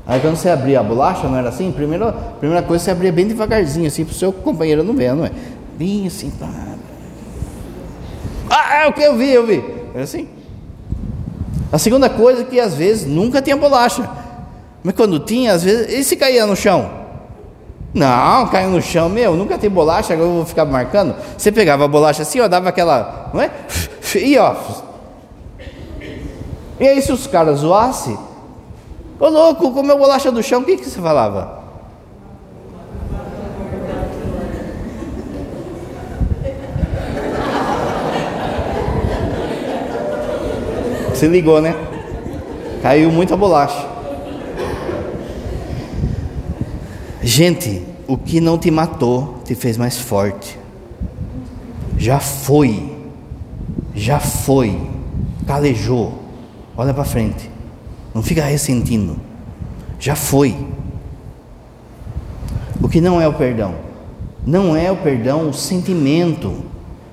[0.08, 1.70] Aí quando você abria a bolacha, não era assim?
[1.72, 5.26] Primeira, primeira coisa você abria bem devagarzinho, assim, para o seu companheiro não ver, não
[5.26, 5.32] é?
[5.78, 6.47] Bem assim, pá.
[8.49, 9.64] Ah, é o que eu vi, eu vi.
[9.93, 10.30] Era assim.
[11.72, 14.10] A segunda coisa é que às vezes nunca tinha bolacha.
[14.82, 16.89] Mas quando tinha, às vezes, ele se caía no chão.
[17.93, 21.16] Não, caiu no chão, meu, nunca tem bolacha, agora eu vou ficar marcando.
[21.38, 23.51] Você pegava a bolacha assim, ó, dava aquela, não é?
[24.16, 24.55] E ó.
[26.80, 28.18] E aí se os caras zoassem,
[29.20, 31.57] ô louco, comeu bolacha do chão, o que, que você falava?
[41.13, 41.76] Se ligou, né?
[42.84, 43.88] Caiu muita bolacha.
[47.24, 50.59] Gente, o que não te matou te fez mais forte.
[51.97, 52.95] Já foi.
[53.95, 54.80] Já foi.
[55.47, 56.13] Calejou.
[56.78, 57.57] Olha para frente.
[58.18, 59.15] Não fica ressentindo.
[59.99, 60.57] Já foi.
[62.82, 63.76] O que não é o perdão?
[64.43, 66.63] Não é o perdão o sentimento.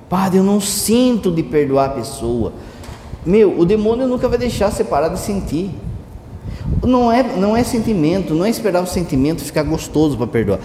[0.08, 2.54] Padre, eu não sinto de perdoar a pessoa.
[3.22, 5.72] Meu, o demônio nunca vai deixar você parar de sentir.
[6.82, 10.58] Não é, não é sentimento, não é esperar o sentimento ficar gostoso para perdoar.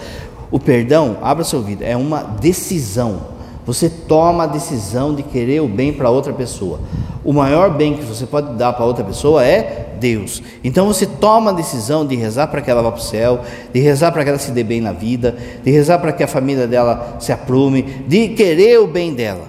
[0.50, 3.39] O perdão, abra seu ouvido, é uma decisão.
[3.70, 6.80] Você toma a decisão de querer o bem para outra pessoa.
[7.24, 10.42] O maior bem que você pode dar para outra pessoa é Deus.
[10.64, 13.42] Então você toma a decisão de rezar para que ela vá para o céu,
[13.72, 16.26] de rezar para que ela se dê bem na vida, de rezar para que a
[16.26, 19.44] família dela se aprume, de querer o bem dela.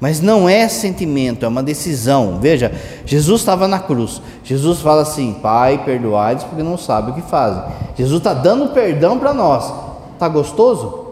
[0.00, 2.38] Mas não é sentimento, é uma decisão.
[2.40, 2.72] Veja,
[3.04, 4.22] Jesus estava na cruz.
[4.42, 7.62] Jesus fala assim: Pai, perdoai-lhes porque não sabem o que fazem.
[7.94, 9.70] Jesus está dando perdão para nós.
[10.14, 11.08] Está gostoso?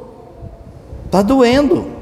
[1.05, 2.01] Está doendo.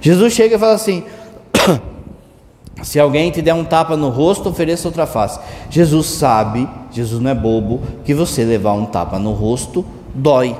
[0.00, 1.04] Jesus chega e fala assim:
[2.82, 5.38] Se alguém te der um tapa no rosto, ofereça outra face.
[5.70, 9.84] Jesus sabe, Jesus não é bobo, que você levar um tapa no rosto
[10.14, 10.56] dói.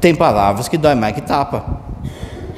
[0.00, 1.80] Tem palavras que dói mais que tapa.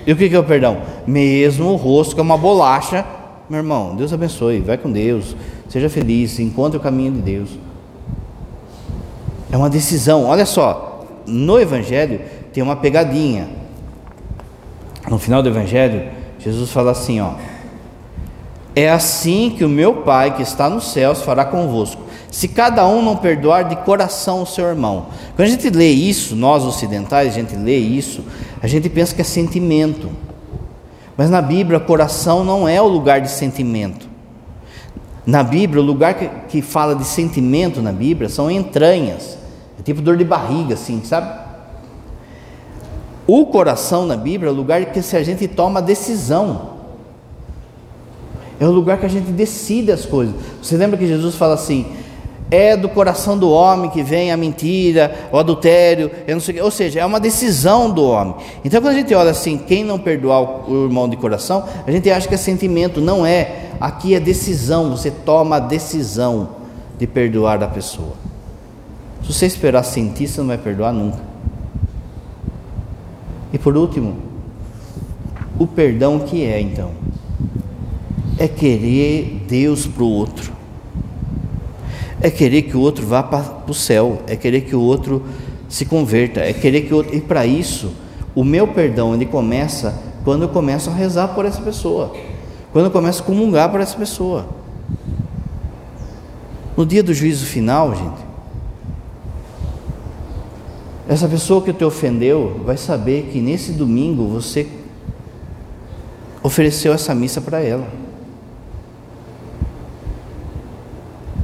[0.07, 0.79] E o que é o perdão?
[1.07, 3.05] Mesmo o rosto que é uma bolacha,
[3.49, 5.37] meu irmão, Deus abençoe, vai com Deus,
[5.69, 7.51] seja feliz, encontre o caminho de Deus.
[9.51, 12.21] É uma decisão, olha só, no Evangelho
[12.53, 13.49] tem uma pegadinha.
[15.11, 17.33] No final do Evangelho, Jesus fala assim: ó,
[18.75, 23.03] é assim que o meu Pai que está nos céus fará convosco se cada um
[23.03, 25.07] não perdoar de coração o seu irmão.
[25.35, 28.23] Quando a gente lê isso, nós ocidentais, a gente lê isso,
[28.63, 30.11] a gente pensa que é sentimento.
[31.17, 34.07] Mas na Bíblia, coração não é o lugar de sentimento.
[35.27, 39.37] Na Bíblia, o lugar que, que fala de sentimento na Bíblia são entranhas.
[39.79, 41.48] É tipo dor de barriga, assim, sabe?
[43.31, 46.79] O coração na Bíblia é o lugar que se a gente toma decisão.
[48.59, 50.35] É o lugar que a gente decide as coisas.
[50.63, 51.85] Você lembra que Jesus fala assim:
[52.51, 56.71] é do coração do homem que vem a mentira, o adultério, eu não sei ou
[56.71, 58.35] seja, é uma decisão do homem.
[58.65, 62.11] Então, quando a gente olha assim, quem não perdoar o irmão de coração, a gente
[62.11, 63.67] acha que é sentimento, não é.
[63.79, 66.49] Aqui é decisão, você toma a decisão
[66.99, 68.15] de perdoar a pessoa.
[69.23, 71.28] Se você esperar sentir, você não vai perdoar nunca.
[73.53, 74.17] E por último,
[75.59, 76.93] o perdão que é então?
[78.39, 80.59] É querer Deus para o outro
[82.21, 85.23] é querer que o outro vá para o céu, é querer que o outro
[85.69, 87.15] se converta, é querer que o outro.
[87.15, 87.93] E para isso,
[88.35, 92.15] o meu perdão ele começa quando eu começo a rezar por essa pessoa,
[92.73, 94.47] quando eu começo a comungar por essa pessoa.
[96.77, 98.28] No dia do juízo final, gente,
[101.09, 104.69] essa pessoa que te ofendeu vai saber que nesse domingo você
[106.43, 107.89] ofereceu essa missa para ela.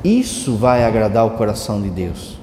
[0.04, 2.38] Isso vai agradar o coração de Deus.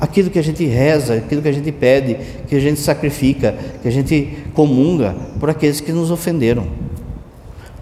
[0.00, 3.88] Aquilo que a gente reza, aquilo que a gente pede, que a gente sacrifica, que
[3.88, 6.68] a gente comunga por aqueles que nos ofenderam.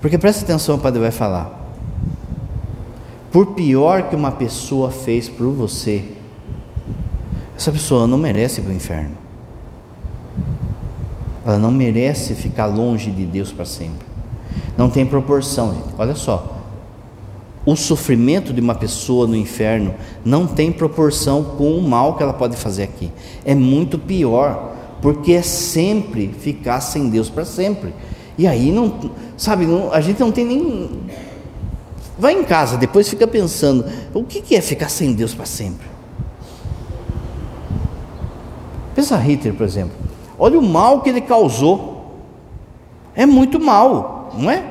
[0.00, 1.62] Porque presta atenção, o Padre vai falar.
[3.30, 6.04] Por pior que uma pessoa fez por você,
[7.56, 9.16] essa pessoa não merece ir para o inferno.
[11.46, 14.06] Ela não merece ficar longe de Deus para sempre.
[14.76, 15.94] Não tem proporção, gente.
[15.98, 16.54] Olha só
[17.66, 19.94] o sofrimento de uma pessoa no inferno
[20.24, 23.10] não tem proporção com o mal que ela pode fazer aqui.
[23.44, 27.94] É muito pior, porque é sempre ficar sem Deus para sempre.
[28.36, 30.90] E aí não, sabe, não, a gente não tem nem
[32.18, 35.93] vai em casa, depois fica pensando, o que é ficar sem Deus para sempre?
[38.94, 39.96] Pensa Hitler, por exemplo.
[40.38, 42.12] Olha o mal que ele causou.
[43.14, 44.64] É muito mal, não é?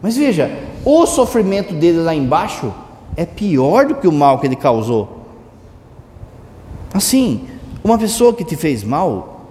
[0.00, 0.50] Mas veja,
[0.84, 2.72] o sofrimento dele lá embaixo
[3.16, 5.20] é pior do que o mal que ele causou.
[6.92, 7.46] Assim,
[7.84, 9.46] uma pessoa que te fez mal,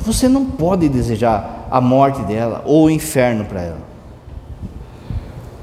[0.00, 3.88] você não pode desejar a morte dela ou o inferno para ela.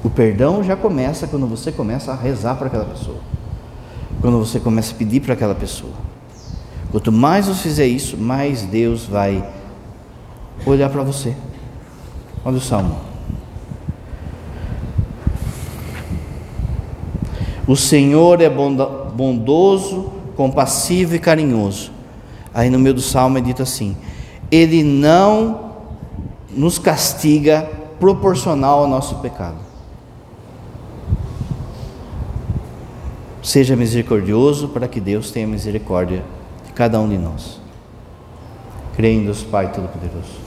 [0.04, 3.18] O perdão já começa quando você começa a rezar para aquela pessoa.
[4.20, 6.05] Quando você começa a pedir para aquela pessoa.
[6.96, 9.46] Quanto mais você fizer isso, mais Deus vai
[10.64, 11.36] olhar para você.
[12.42, 12.98] Olha o salmo.
[17.66, 21.92] O Senhor é bondoso, compassivo e carinhoso.
[22.54, 23.94] Aí no meio do salmo é dito assim:
[24.50, 25.72] Ele não
[26.48, 27.70] nos castiga
[28.00, 29.58] proporcional ao nosso pecado.
[33.42, 36.24] Seja misericordioso para que Deus tenha misericórdia
[36.76, 37.58] cada um de nós.
[38.94, 40.45] Creio em Deus Pai Todo-Poderoso.